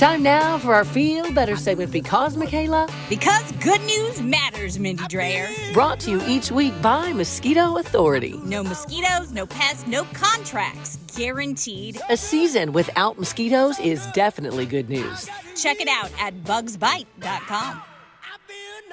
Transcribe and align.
Time 0.00 0.22
now 0.22 0.56
for 0.56 0.74
our 0.74 0.86
Feel 0.86 1.30
Better 1.34 1.56
segment 1.56 1.92
because, 1.92 2.34
Michaela, 2.34 2.88
Because 3.10 3.52
good 3.62 3.82
news 3.82 4.22
matters, 4.22 4.78
Mindy 4.78 5.06
Dreyer. 5.08 5.46
brought 5.74 6.00
to 6.00 6.10
you 6.12 6.22
each 6.26 6.50
week 6.50 6.72
by 6.80 7.12
Mosquito 7.12 7.76
Authority. 7.76 8.40
No 8.42 8.62
mosquitoes, 8.62 9.30
no 9.30 9.44
pests, 9.44 9.86
no 9.86 10.04
contracts. 10.04 10.96
Guaranteed. 11.14 12.00
A 12.08 12.16
season 12.16 12.72
without 12.72 13.18
mosquitoes 13.18 13.78
is 13.78 14.06
definitely 14.14 14.64
good 14.64 14.88
news. 14.88 15.28
Check 15.54 15.82
it 15.82 15.88
out 15.88 16.10
at 16.18 16.32
bugsbite.com. 16.44 17.82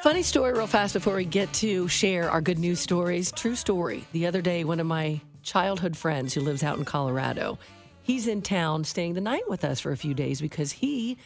Funny 0.04 0.24
story, 0.24 0.52
real 0.52 0.68
fast, 0.68 0.94
before 0.94 1.16
we 1.16 1.24
get 1.24 1.54
to 1.54 1.88
share 1.88 2.30
our 2.30 2.42
good 2.42 2.60
news 2.60 2.82
stories. 2.82 3.32
True 3.32 3.56
story. 3.56 4.06
The 4.12 4.28
other 4.28 4.42
day, 4.42 4.66
one 4.66 4.82
of 4.82 4.86
my 4.86 5.22
childhood 5.42 5.96
friends 5.96 6.34
who 6.34 6.42
lives 6.42 6.64
out 6.64 6.78
in 6.78 6.84
Colorado, 6.84 7.58
he's 8.08 8.28
in 8.28 8.42
town 8.42 8.84
staying 8.84 9.14
the 9.14 9.22
night 9.22 9.48
with 9.48 9.64
us 9.64 9.80
for 9.80 9.92
a 9.92 9.98
few 9.98 10.14
days 10.14 10.42
because 10.42 10.72
he 10.72 11.18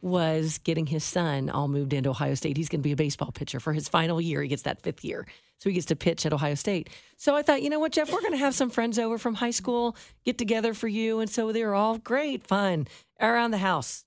was 0.00 0.58
getting 0.58 0.86
his 0.86 1.04
son 1.04 1.50
all 1.50 1.68
moved 1.68 1.92
into 1.92 2.08
Ohio 2.08 2.34
State. 2.34 2.56
He's 2.56 2.70
going 2.70 2.80
to 2.80 2.84
be 2.84 2.92
a 2.92 2.96
baseball 2.96 3.32
pitcher 3.32 3.60
for 3.60 3.74
his 3.74 3.88
final 3.88 4.20
year. 4.20 4.40
He 4.40 4.48
gets 4.48 4.62
that 4.62 4.80
fifth 4.80 5.04
year. 5.04 5.26
So 5.58 5.68
he 5.68 5.74
gets 5.74 5.86
to 5.86 5.96
pitch 5.96 6.24
at 6.24 6.32
Ohio 6.32 6.54
State. 6.54 6.88
So 7.18 7.36
I 7.36 7.42
thought, 7.42 7.60
you 7.60 7.68
know 7.68 7.78
what, 7.78 7.92
Jeff, 7.92 8.10
we're 8.10 8.22
going 8.22 8.32
to 8.32 8.38
have 8.38 8.54
some 8.54 8.70
friends 8.70 8.98
over 8.98 9.18
from 9.18 9.34
high 9.34 9.50
school 9.50 9.94
get 10.24 10.38
together 10.38 10.72
for 10.72 10.88
you. 10.88 11.20
And 11.20 11.28
so 11.28 11.52
they 11.52 11.62
were 11.64 11.74
all 11.74 11.98
great, 11.98 12.46
fun 12.46 12.86
around 13.20 13.50
the 13.50 13.58
house 13.58 14.06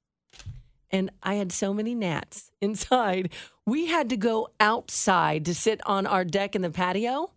and 0.93 1.09
I 1.23 1.33
had 1.33 1.51
so 1.51 1.73
many 1.73 1.95
gnats 1.95 2.51
inside. 2.61 3.31
We 3.65 3.87
had 3.87 4.09
to 4.11 4.17
go 4.17 4.49
outside 4.59 5.45
to 5.45 5.55
sit 5.55 5.81
on 5.85 6.05
our 6.05 6.23
deck 6.23 6.55
in 6.55 6.61
the 6.61 6.69
patio 6.69 7.31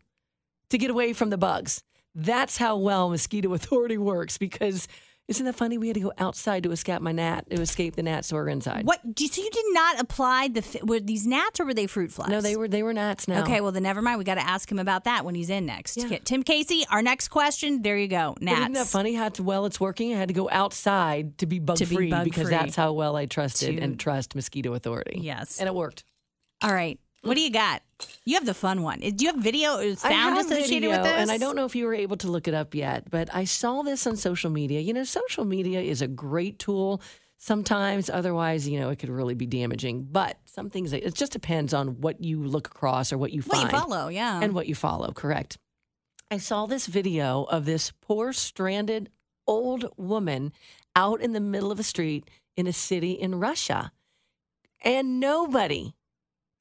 to 0.71 0.79
get 0.79 0.91
away 0.91 1.13
from 1.13 1.31
the 1.31 1.39
bugs. 1.39 1.83
That's 2.19 2.57
how 2.57 2.79
well 2.79 3.11
Mosquito 3.11 3.53
Authority 3.55 3.99
works 3.99 4.39
because 4.39 4.89
isn't 5.29 5.45
that 5.45 5.55
funny? 5.57 5.77
We 5.77 5.89
had 5.89 5.95
to 5.95 6.01
go 6.01 6.13
outside 6.19 6.63
to 6.63 6.71
escape 6.71 7.01
my 7.03 7.11
gnat, 7.11 7.51
to 7.51 7.61
escape 7.61 7.97
the 7.97 8.03
gnats 8.05 8.29
so 8.29 8.37
we're 8.37 8.49
inside. 8.49 8.87
What? 8.87 9.01
do 9.13 9.25
you- 9.25 9.29
So 9.29 9.43
you 9.43 9.51
did 9.51 9.65
not 9.71 10.01
apply 10.01 10.47
the. 10.49 10.63
Were 10.85 11.01
these 11.01 11.27
gnats 11.27 11.59
or 11.59 11.65
were 11.65 11.75
they 11.75 11.89
fruit 11.89 12.13
flies? 12.13 12.29
No, 12.31 12.41
they 12.41 12.55
were 12.57 12.69
they 12.69 12.85
were 12.85 12.93
gnats 12.93 13.27
now. 13.27 13.43
Okay, 13.43 13.61
well 13.61 13.73
then 13.73 13.83
never 13.83 14.01
mind. 14.01 14.19
We 14.19 14.25
got 14.25 14.37
to 14.37 14.49
ask 14.49 14.71
him 14.71 14.79
about 14.79 15.03
that 15.05 15.25
when 15.25 15.35
he's 15.35 15.51
in 15.51 15.67
next. 15.67 15.97
Yeah. 15.97 16.19
Tim 16.25 16.45
Casey, 16.45 16.87
our 16.93 17.03
next 17.03 17.27
question. 17.29 17.83
There 17.83 17.99
you 17.99 18.07
go. 18.07 18.35
But 18.35 18.43
Gnats. 18.45 18.61
isn't 18.61 18.73
that 18.75 18.87
funny 18.87 19.15
how 19.15 19.31
well 19.41 19.67
it's 19.67 19.81
working? 19.81 20.15
I 20.15 20.17
had 20.17 20.29
to 20.29 20.35
go 20.35 20.49
outside 20.49 21.39
to 21.39 21.47
be 21.47 21.59
bug 21.59 21.79
To 21.79 21.87
be 21.87 21.97
free 21.97 22.07
because 22.07 22.45
bug-free. 22.45 22.51
that's 22.57 22.77
how 22.77 22.93
well 22.93 23.17
I 23.17 23.27
trusted 23.27 23.77
To- 23.79 23.83
and 23.83 23.99
trust 23.99 24.37
Mosquito 24.37 24.75
Authority. 24.75 25.19
Yes. 25.21 25.59
And 25.59 25.67
it 25.67 25.75
worked. 25.75 26.05
All 26.63 26.73
right. 26.73 27.01
What 27.23 27.35
do 27.35 27.41
you 27.41 27.51
got? 27.51 27.83
You 28.25 28.35
have 28.35 28.47
the 28.47 28.55
fun 28.55 28.83
one. 28.83 29.01
Do 29.01 29.25
you 29.25 29.33
have 29.33 29.43
video 29.43 29.79
or 29.79 29.97
sound 29.97 30.39
associated 30.39 30.91
with 30.91 31.03
this? 31.03 31.13
And 31.13 31.31
I 31.31 31.39
don't 31.39 31.57
know 31.57 31.65
if 31.65 31.75
you 31.75 31.87
were 31.87 31.95
able 31.95 32.17
to 32.19 32.29
look 32.29 32.47
it 32.47 32.55
up 32.55 32.75
yet, 32.75 33.11
but 33.11 33.29
I 33.35 33.45
saw 33.45 33.83
this 33.83 34.07
on 34.07 34.17
social 34.17 34.51
media. 34.51 34.81
You 34.81 34.93
know, 34.93 35.05
social 35.05 35.45
media 35.45 35.81
is 35.81 36.03
a 36.03 36.07
great 36.07 36.59
tool. 36.59 37.01
Sometimes, 37.39 38.09
otherwise, 38.09 38.69
you 38.69 38.79
know, 38.79 38.91
it 38.91 38.99
could 38.99 39.09
really 39.09 39.35
be 39.35 39.47
damaging. 39.47 40.09
But 40.11 40.39
some 40.45 40.71
things, 40.71 40.93
it 40.93 41.15
just 41.15 41.33
depends 41.33 41.75
on 41.75 42.01
what 42.01 42.23
you 42.23 42.45
look 42.45 42.69
across 42.69 43.13
or 43.13 43.19
what 43.19 43.33
you 43.33 43.43
What 43.43 43.63
you 43.63 43.69
follow, 43.69 44.09
yeah. 44.09 44.41
And 44.41 44.55
what 44.55 44.69
you 44.69 44.75
follow, 44.75 45.13
correct. 45.13 45.59
I 46.31 46.39
saw 46.39 46.67
this 46.67 46.87
video 46.87 47.45
of 47.45 47.65
this 47.65 47.93
poor, 48.01 48.33
stranded 48.33 49.11
old 49.47 49.87
woman 49.97 50.53
out 50.95 51.21
in 51.21 51.33
the 51.33 51.41
middle 51.41 51.71
of 51.71 51.79
a 51.79 51.85
street 51.85 52.29
in 52.57 52.67
a 52.67 52.73
city 52.73 53.13
in 53.13 53.35
Russia. 53.35 53.93
And 54.83 55.21
nobody, 55.21 55.95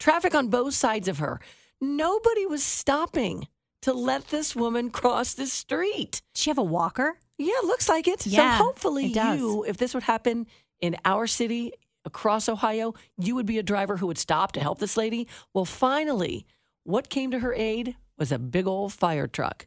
traffic 0.06 0.36
on 0.36 0.50
both 0.50 0.76
sides 0.76 1.08
of 1.08 1.18
her, 1.18 1.40
nobody 1.82 2.46
was 2.46 2.64
stopping 2.64 3.48
to 3.82 3.92
let 3.92 4.28
this 4.28 4.56
woman 4.56 4.92
cross 4.92 5.34
the 5.34 5.48
street. 5.48 6.22
Does 6.32 6.44
she 6.44 6.52
have 6.52 6.60
a 6.60 6.64
walker? 6.64 7.18
Yeah, 7.40 7.56
looks 7.64 7.90
like 7.90 8.08
it. 8.08 8.28
Yeah, 8.28 8.56
so 8.60 8.64
hopefully 8.66 9.08
it 9.08 9.16
you, 9.16 9.64
if 9.64 9.78
this 9.78 9.96
would 9.96 10.04
happen 10.04 10.46
in 10.80 10.96
our 11.06 11.26
city 11.26 11.74
across 12.06 12.48
Ohio, 12.48 12.94
you 13.18 13.34
would 13.34 13.48
be 13.48 13.58
a 13.58 13.64
driver 13.64 13.98
who 13.98 14.06
would 14.06 14.20
stop 14.20 14.52
to 14.52 14.60
help 14.60 14.78
this 14.78 14.96
lady. 14.96 15.28
Well, 15.56 15.66
finally, 15.66 16.46
what 16.84 17.10
came 17.10 17.32
to 17.32 17.40
her 17.40 17.56
aid 17.56 17.96
was 18.16 18.32
a 18.32 18.38
big 18.38 18.68
old 18.68 18.94
fire 18.94 19.26
truck. 19.26 19.66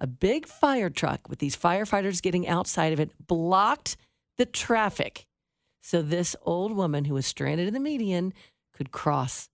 A 0.00 0.08
big 0.08 0.48
fire 0.48 0.90
truck 0.90 1.28
with 1.28 1.38
these 1.38 1.56
firefighters 1.56 2.20
getting 2.20 2.48
outside 2.48 2.92
of 2.92 2.98
it 2.98 3.12
blocked 3.24 3.96
the 4.36 4.46
traffic. 4.46 5.26
So 5.80 6.02
this 6.02 6.34
old 6.42 6.72
woman 6.72 7.04
who 7.04 7.14
was 7.14 7.24
stranded 7.24 7.68
in 7.68 7.74
the 7.74 7.78
median 7.78 8.34
could 8.72 8.90
cross 8.90 9.48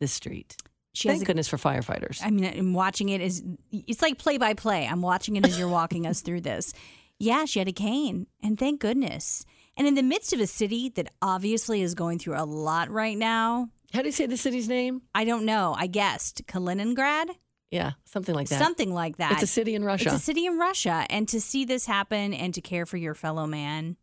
the 0.00 0.06
street. 0.08 0.56
She 0.94 1.08
Thank 1.08 1.18
has 1.18 1.22
a, 1.22 1.26
goodness 1.26 1.48
for 1.48 1.58
firefighters. 1.58 2.20
I 2.24 2.30
mean, 2.30 2.44
I'm 2.44 2.74
watching 2.74 3.08
it 3.10 3.20
is 3.20 3.42
it's 3.70 4.02
like 4.02 4.18
play 4.18 4.38
by 4.38 4.54
play. 4.54 4.86
I'm 4.86 5.02
watching 5.02 5.36
it 5.36 5.46
as 5.46 5.58
you're 5.58 5.68
walking 5.68 6.06
us 6.06 6.22
through 6.22 6.40
this. 6.40 6.72
Yeah, 7.20 7.44
she 7.44 7.58
had 7.58 7.68
a 7.68 7.72
cane, 7.72 8.26
and 8.42 8.58
thank 8.58 8.80
goodness. 8.80 9.44
And 9.76 9.86
in 9.86 9.94
the 9.94 10.02
midst 10.02 10.32
of 10.32 10.40
a 10.40 10.46
city 10.46 10.88
that 10.90 11.08
obviously 11.22 11.82
is 11.82 11.94
going 11.94 12.18
through 12.18 12.34
a 12.36 12.44
lot 12.44 12.90
right 12.90 13.16
now, 13.16 13.68
How 13.92 14.00
do 14.00 14.06
you 14.06 14.12
say 14.12 14.26
the 14.26 14.36
city's 14.36 14.68
name? 14.68 15.02
I 15.14 15.24
don't 15.24 15.44
know. 15.44 15.74
I 15.76 15.86
guessed 15.88 16.46
Kaliningrad, 16.46 17.28
Yeah, 17.70 17.92
something 18.04 18.34
like 18.34 18.48
that. 18.48 18.58
something 18.60 18.92
like 18.92 19.18
that. 19.18 19.32
It's 19.32 19.42
a 19.42 19.46
city 19.46 19.74
in 19.74 19.84
Russia. 19.84 20.06
It's 20.06 20.14
a 20.14 20.18
city 20.24 20.46
in 20.46 20.58
Russia, 20.58 21.06
and 21.10 21.28
to 21.28 21.40
see 21.40 21.64
this 21.64 21.86
happen 21.86 22.34
and 22.34 22.54
to 22.54 22.60
care 22.60 22.86
for 22.86 22.96
your 22.96 23.14
fellow 23.14 23.46
man, 23.46 23.96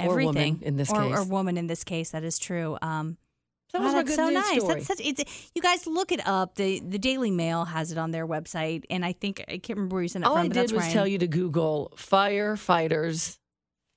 Or 0.00 0.10
everything 0.10 0.54
woman 0.54 0.62
in 0.62 0.76
this 0.76 0.90
or, 0.90 1.02
case. 1.02 1.18
or 1.18 1.24
woman 1.24 1.56
in 1.56 1.66
this 1.66 1.82
case, 1.84 2.10
that 2.10 2.22
is 2.24 2.38
true. 2.38 2.76
Um, 2.82 3.16
That 3.74 3.82
was 3.82 3.92
my 3.92 4.02
that's 4.04 4.14
so 4.14 4.28
nice. 4.30 4.60
story. 4.62 4.74
That's 4.74 4.86
such. 4.86 5.00
It's 5.00 5.50
you 5.54 5.60
guys 5.60 5.86
look 5.86 6.12
it 6.12 6.26
up. 6.26 6.54
the 6.54 6.80
The 6.80 6.98
Daily 6.98 7.30
Mail 7.30 7.64
has 7.66 7.92
it 7.92 7.98
on 7.98 8.10
their 8.12 8.26
website, 8.26 8.84
and 8.88 9.04
I 9.04 9.12
think 9.12 9.44
I 9.48 9.58
can't 9.58 9.70
remember 9.76 9.94
where 9.96 10.02
you 10.04 10.08
sent 10.08 10.24
it 10.24 10.28
All 10.28 10.34
from. 10.34 10.44
I 10.44 10.48
did 10.48 10.54
that's 10.54 10.72
was 10.72 10.90
tell 10.92 11.06
you 11.06 11.18
to 11.18 11.26
Google 11.26 11.92
firefighters 11.96 13.38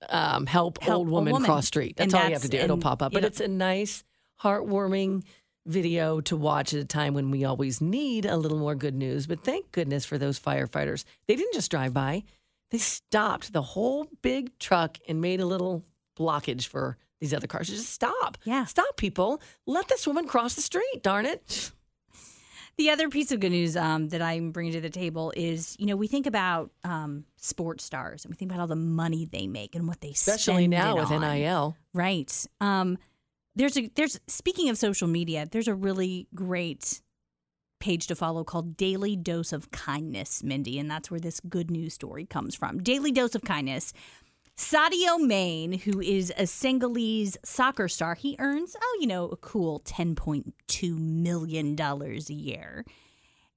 um, 0.09 0.45
help, 0.45 0.81
Help 0.81 0.97
old 0.99 1.09
woman, 1.09 1.33
woman. 1.33 1.45
cross 1.47 1.67
street. 1.67 1.95
That's 1.97 2.13
And 2.13 2.21
all 2.21 2.27
you 2.27 2.33
have 2.33 2.41
to 2.43 2.47
do. 2.47 2.57
that's- 2.57 2.65
It'll 2.65 2.77
pop 2.77 3.01
up. 3.01 3.11
But 3.13 3.21
know- 3.21 3.27
it's 3.27 3.39
a 3.39 3.47
nice, 3.47 4.03
heartwarming 4.41 5.23
video 5.65 6.21
to 6.21 6.37
watch 6.37 6.73
at 6.73 6.79
a 6.79 6.85
time 6.85 7.13
when 7.13 7.29
we 7.29 7.43
always 7.43 7.81
need 7.81 8.25
a 8.25 8.37
little 8.37 8.57
more 8.57 8.75
good 8.75 8.95
news. 8.95 9.27
But 9.27 9.43
thank 9.43 9.71
goodness 9.71 10.05
for 10.05 10.17
those 10.17 10.39
firefighters. 10.39 11.03
They 11.27 11.35
didn't 11.35 11.53
just 11.53 11.69
drive 11.71 11.93
by; 11.93 12.23
they 12.71 12.77
stopped 12.77 13.53
the 13.53 13.61
whole 13.61 14.07
big 14.21 14.57
truck 14.59 14.97
and 15.07 15.19
made 15.21 15.39
a 15.41 15.45
little 15.45 15.83
blockage 16.17 16.67
for 16.67 16.97
these 17.19 17.33
other 17.33 17.47
cars. 17.47 17.69
Are 17.69 17.73
just 17.73 17.89
stop. 17.89 18.37
Yeah. 18.43 18.65
Stop, 18.65 18.97
people. 18.97 19.41
Let 19.65 19.87
this 19.87 20.05
woman 20.07 20.27
cross 20.27 20.55
the 20.55 20.61
street. 20.61 21.01
Darn 21.01 21.25
it. 21.25 21.71
The 22.77 22.91
other 22.91 23.09
piece 23.09 23.31
of 23.31 23.39
good 23.39 23.51
news 23.51 23.75
um, 23.75 24.09
that 24.09 24.21
I'm 24.21 24.51
bringing 24.51 24.73
to 24.73 24.81
the 24.81 24.91
table 24.91 25.33
is, 25.35 25.75
you 25.79 25.87
know, 25.87 25.95
we 25.95 26.05
think 26.05 26.27
about 26.27 26.69
um, 26.83 27.23
sports 27.37 27.83
stars 27.83 28.23
and 28.23 28.31
we 28.31 28.37
think 28.37 28.51
about 28.51 28.61
all 28.61 28.67
the 28.67 28.75
money 28.75 29.25
they 29.25 29.47
make 29.47 29.73
and 29.73 29.87
what 29.87 29.99
they 29.99 30.11
Especially 30.11 30.65
spend 30.65 30.69
now 30.71 30.95
it 30.95 30.99
with 30.99 31.11
on. 31.11 31.21
NIL. 31.21 31.75
Right. 31.95 32.45
Um, 32.61 32.99
there's 33.55 33.75
a 33.77 33.89
there's 33.95 34.19
speaking 34.27 34.69
of 34.69 34.77
social 34.77 35.07
media, 35.07 35.47
there's 35.51 35.67
a 35.67 35.73
really 35.73 36.27
great 36.35 37.01
page 37.79 38.05
to 38.07 38.15
follow 38.15 38.43
called 38.43 38.77
Daily 38.77 39.15
Dose 39.15 39.53
of 39.53 39.71
Kindness, 39.71 40.43
Mindy, 40.43 40.77
and 40.77 40.89
that's 40.89 41.09
where 41.09 41.19
this 41.19 41.39
good 41.39 41.71
news 41.71 41.95
story 41.95 42.25
comes 42.25 42.53
from. 42.53 42.83
Daily 42.83 43.11
Dose 43.11 43.33
of 43.33 43.41
Kindness. 43.41 43.93
Sadio 44.57 45.19
Mané, 45.19 45.79
who 45.81 46.01
is 46.01 46.33
a 46.35 46.47
Senegalese 46.47 47.37
soccer 47.45 47.87
star, 47.87 48.15
he 48.15 48.35
earns, 48.39 48.75
oh, 48.81 48.97
you 48.99 49.05
know, 49.05 49.25
a 49.25 49.37
cool 49.37 49.81
$10.2 49.81 50.97
million 50.97 51.79
a 51.79 52.33
year. 52.33 52.83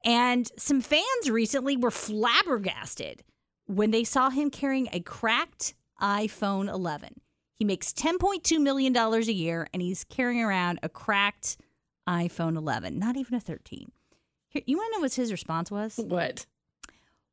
And 0.05 0.50
some 0.58 0.82
fans 0.82 1.31
recently 1.31 1.76
were 1.76 1.91
flabbergasted 1.91 3.23
when 3.67 3.91
they 3.91 4.05
saw 4.05 4.29
him 4.29 4.50
carrying 4.50 4.88
a 4.93 5.00
cracked 5.00 5.75
iPhone 6.02 6.69
11. 6.69 7.20
He 7.55 7.64
makes 7.64 7.93
$10.2 7.93 8.61
million 8.61 8.94
a 8.96 9.20
year 9.20 9.69
and 9.73 9.82
he's 9.82 10.05
carrying 10.05 10.43
around 10.43 10.81
a 10.82 10.88
cracked 10.88 11.56
iPhone 12.08 12.56
11, 12.56 12.99
not 12.99 13.17
even 13.17 13.35
a 13.35 13.41
13. 13.41 13.91
Here, 14.49 14.62
you 14.67 14.76
want 14.76 14.93
to 14.93 14.99
know 14.99 15.03
what 15.03 15.14
his 15.14 15.32
response 15.32 15.70
was? 15.70 15.96
What? 15.96 16.46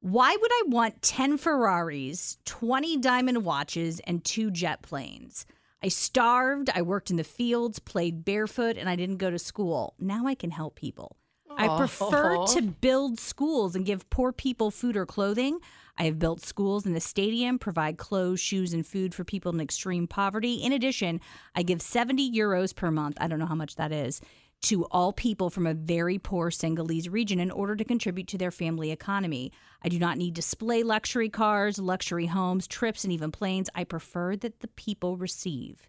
Why 0.09 0.37
would 0.39 0.51
I 0.53 0.63
want 0.67 1.01
10 1.01 1.37
Ferraris, 1.37 2.37
20 2.45 2.95
diamond 2.99 3.43
watches, 3.43 3.99
and 4.07 4.23
two 4.23 4.51
jet 4.51 4.81
planes? 4.81 5.45
I 5.83 5.89
starved, 5.89 6.69
I 6.73 6.81
worked 6.81 7.11
in 7.11 7.17
the 7.17 7.25
fields, 7.25 7.79
played 7.79 8.23
barefoot, 8.23 8.77
and 8.77 8.87
I 8.87 8.95
didn't 8.95 9.17
go 9.17 9.29
to 9.29 9.37
school. 9.37 9.95
Now 9.99 10.25
I 10.25 10.33
can 10.33 10.49
help 10.49 10.75
people. 10.75 11.17
I 11.57 11.75
prefer 11.77 12.45
to 12.53 12.61
build 12.61 13.19
schools 13.19 13.75
and 13.75 13.85
give 13.85 14.09
poor 14.09 14.31
people 14.31 14.71
food 14.71 14.95
or 14.95 15.05
clothing. 15.05 15.59
I 15.97 16.03
have 16.03 16.19
built 16.19 16.39
schools 16.39 16.85
in 16.85 16.93
the 16.93 17.01
stadium, 17.01 17.59
provide 17.59 17.97
clothes, 17.97 18.39
shoes, 18.39 18.71
and 18.73 18.87
food 18.87 19.13
for 19.13 19.25
people 19.25 19.51
in 19.51 19.59
extreme 19.59 20.07
poverty. 20.07 20.53
In 20.53 20.71
addition, 20.71 21.19
I 21.53 21.63
give 21.63 21.81
70 21.81 22.31
euros 22.31 22.73
per 22.73 22.91
month. 22.91 23.17
I 23.19 23.27
don't 23.27 23.39
know 23.39 23.45
how 23.45 23.55
much 23.55 23.75
that 23.75 23.91
is 23.91 24.21
to 24.63 24.85
all 24.85 25.13
people 25.13 25.49
from 25.49 25.67
a 25.67 25.73
very 25.73 26.17
poor 26.17 26.49
Senegalese 26.51 27.09
region 27.09 27.39
in 27.39 27.51
order 27.51 27.75
to 27.75 27.83
contribute 27.83 28.27
to 28.29 28.37
their 28.37 28.51
family 28.51 28.91
economy. 28.91 29.51
I 29.83 29.89
do 29.89 29.99
not 29.99 30.17
need 30.17 30.33
display 30.33 30.83
luxury 30.83 31.29
cars, 31.29 31.77
luxury 31.79 32.25
homes, 32.25 32.67
trips, 32.67 33.03
and 33.03 33.13
even 33.13 33.31
planes. 33.31 33.69
I 33.75 33.83
prefer 33.83 34.35
that 34.37 34.59
the 34.59 34.67
people 34.69 35.17
receive 35.17 35.87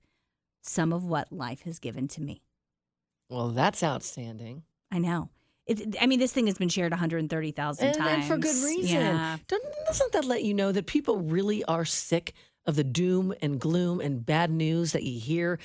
some 0.63 0.93
of 0.93 1.05
what 1.05 1.33
life 1.33 1.63
has 1.63 1.79
given 1.79 2.09
to 2.09 2.21
me. 2.23 2.43
Well, 3.31 3.49
that's 3.49 3.83
outstanding. 3.83 4.63
I 4.91 4.99
know. 4.99 5.31
It, 5.67 5.97
I 6.01 6.07
mean, 6.07 6.19
this 6.19 6.33
thing 6.33 6.47
has 6.47 6.57
been 6.57 6.71
shared 6.71 6.93
130,000 6.93 7.93
times. 7.95 7.99
and 7.99 8.25
for 8.25 8.39
good 8.39 8.65
reason. 8.65 9.01
Yeah. 9.01 9.37
Doesn't, 9.47 9.75
doesn't 9.87 10.13
that 10.13 10.25
let 10.25 10.43
you 10.43 10.55
know 10.55 10.73
that 10.73 10.87
people 10.87 11.19
really 11.19 11.63
are 11.65 11.85
sick 11.85 12.33
of 12.65 12.77
the 12.77 12.85
doom 12.85 13.35
and 13.43 13.61
gloom 13.61 14.01
and 14.01 14.25
bad 14.25 14.51
news 14.51 14.93
that 14.93 15.03
you 15.03 15.21
hear 15.21 15.59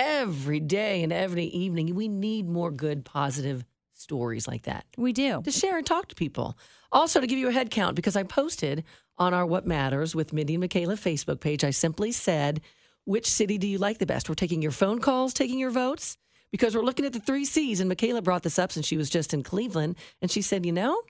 every 0.00 0.60
day 0.60 1.02
and 1.02 1.12
every 1.12 1.44
evening? 1.44 1.94
We 1.94 2.08
need 2.08 2.48
more 2.48 2.70
good, 2.70 3.04
positive 3.04 3.64
stories 3.92 4.48
like 4.48 4.62
that 4.62 4.86
We 4.96 5.12
do. 5.12 5.42
to 5.42 5.50
share 5.50 5.76
and 5.76 5.86
talk 5.86 6.08
to 6.08 6.14
people. 6.14 6.56
Also, 6.90 7.20
to 7.20 7.26
give 7.26 7.38
you 7.38 7.48
a 7.48 7.52
head 7.52 7.70
count, 7.70 7.94
because 7.94 8.16
I 8.16 8.22
posted 8.22 8.82
on 9.18 9.34
our 9.34 9.44
What 9.44 9.66
Matters 9.66 10.14
with 10.14 10.32
Mindy 10.32 10.54
and 10.54 10.62
Michaela 10.62 10.94
Facebook 10.94 11.40
page, 11.40 11.62
I 11.64 11.70
simply 11.70 12.10
said, 12.12 12.62
which 13.04 13.26
city 13.26 13.58
do 13.58 13.68
you 13.68 13.76
like 13.76 13.98
the 13.98 14.06
best? 14.06 14.28
We're 14.28 14.34
taking 14.36 14.62
your 14.62 14.72
phone 14.72 15.00
calls, 15.00 15.34
taking 15.34 15.58
your 15.58 15.70
votes, 15.70 16.16
because 16.50 16.74
we're 16.74 16.82
looking 16.82 17.04
at 17.04 17.12
the 17.12 17.20
three 17.20 17.44
C's. 17.44 17.80
And 17.80 17.88
Michaela 17.88 18.22
brought 18.22 18.42
this 18.42 18.58
up 18.58 18.72
since 18.72 18.86
she 18.86 18.96
was 18.96 19.10
just 19.10 19.34
in 19.34 19.42
Cleveland. 19.42 19.96
And 20.22 20.30
she 20.30 20.40
said, 20.40 20.64
you 20.64 20.72
know, 20.72 21.00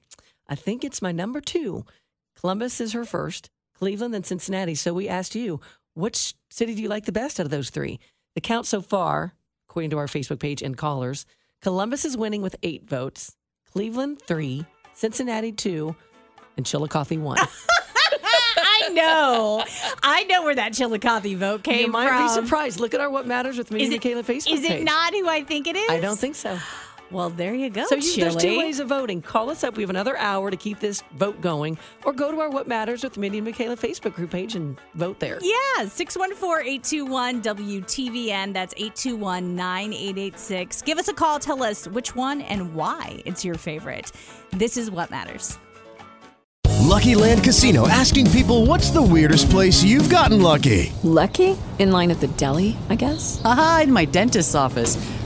I 0.49 0.57
think 0.57 0.85
it's 0.85 1.01
my 1.01 1.13
number 1.13 1.41
two. 1.41 1.85
Columbus 2.41 2.81
is 2.81 2.93
her 2.93 3.05
first, 3.05 3.51
Cleveland, 3.75 4.15
then 4.15 4.25
Cincinnati. 4.25 4.75
So 4.75 4.93
we 4.93 5.09
asked 5.09 5.37
you, 5.37 5.61
which 5.95 6.35
city 6.51 6.75
do 6.75 6.83
you 6.83 6.89
like 6.89 7.05
the 7.05 7.13
best 7.13 7.39
out 7.39 7.47
of 7.47 7.51
those 7.51 7.71
three? 7.71 8.01
The 8.35 8.41
count 8.41 8.67
so 8.67 8.81
far, 8.81 9.35
according 9.69 9.91
to 9.91 9.99
our 9.99 10.07
Facebook 10.07 10.39
page 10.41 10.63
and 10.63 10.77
callers, 10.77 11.27
Columbus 11.63 12.05
is 12.05 12.17
winning 12.17 12.43
with 12.43 12.57
eight 12.63 12.89
votes, 12.89 13.37
Cleveland 13.73 14.23
three, 14.23 14.65
Cincinnati 14.95 15.53
two, 15.53 15.95
and 16.57 16.65
Chillicothe 16.67 17.19
one. 17.19 17.39
I 18.23 18.91
know. 18.93 19.65
I 20.03 20.25
know 20.25 20.43
where 20.43 20.55
that 20.55 20.73
Chillicothe 20.73 21.37
vote 21.37 21.63
came 21.63 21.87
you 21.87 21.93
might 21.93 22.09
from. 22.09 22.23
be 22.23 22.29
surprised. 22.29 22.81
Look 22.81 22.95
at 22.95 23.01
our 23.01 23.11
What 23.11 23.27
Matters 23.27 23.59
with 23.59 23.71
me 23.71 23.83
Is 23.83 23.89
and 23.89 23.95
it- 23.95 23.99
Michaela 24.05 24.23
Facebook 24.23 24.53
Is 24.53 24.65
it 24.65 24.69
page. 24.69 24.85
not 24.85 25.13
who 25.15 25.29
I 25.29 25.43
think 25.45 25.67
it 25.67 25.77
is? 25.77 25.91
I 25.91 26.01
don't 26.01 26.19
think 26.19 26.35
so. 26.35 26.59
Well, 27.11 27.31
there 27.31 27.55
you 27.55 27.71
go. 27.71 27.87
So 27.87 27.95
you, 27.97 28.17
there's 28.17 28.37
two 28.37 28.59
ways 28.59 28.79
of 28.79 28.89
voting. 28.89 29.23
Call 29.23 29.49
us 29.51 29.65
up. 29.65 29.77
We 29.77 29.83
have 29.83 29.91
another 29.91 30.17
hour 30.17 30.49
to 30.51 30.57
keep 30.57 30.79
this 30.79 31.03
vote 31.15 31.41
going, 31.41 31.77
or 32.05 32.13
go 32.13 32.31
to 32.31 32.39
our 32.41 32.51
What 32.51 32.69
Matters 32.69 33.03
with 33.03 33.19
Mindy 33.19 33.39
and 33.39 33.45
Michaela 33.45 33.77
Facebook 33.77 34.15
group 34.15 34.31
page 34.31 34.55
and 34.55 34.79
vote 34.95 35.19
there. 35.19 35.41
Yeah, 35.43 35.57
614-821-WTVN. 35.85 38.53
That's 38.53 38.75
821-9886. 38.75 40.85
Give 40.85 40.99
us 40.99 41.09
a 41.09 41.15
call. 41.15 41.39
Tell 41.39 41.63
us 41.63 41.89
which 41.89 42.15
one 42.15 42.43
and 42.43 42.75
why 42.75 43.23
it's 43.25 43.43
your 43.45 43.57
favorite. 43.57 44.13
This 44.51 44.77
is 44.77 44.91
what 44.91 45.11
matters. 45.11 45.59
Lucky 46.91 47.15
Land 47.15 47.45
Casino 47.45 47.87
asking 47.87 48.33
people 48.33 48.67
what's 48.67 48.91
the 48.91 49.03
weirdest 49.03 49.49
place 49.49 49.83
you've 49.83 50.11
gotten 50.11 50.43
lucky? 50.43 50.93
Lucky? 51.05 51.57
In 51.79 51.93
line 51.93 52.11
at 52.11 52.21
the 52.21 52.27
deli, 52.29 52.77
I 52.89 52.97
guess? 52.97 53.41
Aha, 53.45 53.83
in 53.85 53.93
my 53.93 54.07
dentist's 54.07 54.55
office. 54.55 54.97